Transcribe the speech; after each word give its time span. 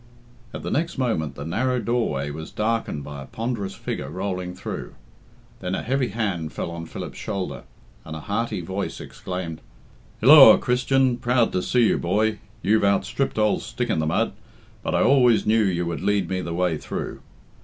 At 0.51 0.63
the 0.63 0.71
next 0.71 0.97
moment 0.97 1.35
the 1.35 1.45
narrow 1.45 1.79
doorway 1.79 2.31
was 2.31 2.49
darkened 2.49 3.03
by 3.03 3.21
a 3.21 3.27
ponderous 3.27 3.75
figure 3.75 4.09
rolling 4.09 4.55
through. 4.55 4.95
Then 5.59 5.75
a 5.75 5.83
heavy 5.83 6.07
hand 6.07 6.53
fell 6.53 6.71
on 6.71 6.87
Philip's 6.87 7.19
shoulder, 7.19 7.65
and 8.03 8.15
a 8.15 8.21
hearty 8.21 8.61
voice 8.61 8.99
exclaimed, 8.99 9.61
"Hilloa, 10.19 10.57
Christian; 10.57 11.17
proud 11.17 11.51
to 11.51 11.61
see 11.61 11.85
you, 11.85 11.99
boy! 11.99 12.39
You've 12.63 12.83
outstripped 12.83 13.37
old 13.37 13.61
stick 13.61 13.91
in 13.91 13.99
the 13.99 14.07
mud; 14.07 14.33
but 14.81 14.95
I 14.95 15.03
always 15.03 15.45
knew 15.45 15.61
you 15.61 15.85
would 15.85 16.01
lead 16.01 16.27
me 16.31 16.41
the 16.41 16.51
way 16.55 16.77
though.... 16.77 17.19